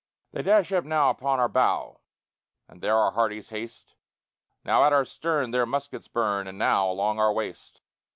[0.31, 1.99] They dash up now upon our bow,
[2.67, 3.93] And there our hearties haste;
[4.65, 7.81] Now at our stern their muskets burn, And now along our waist.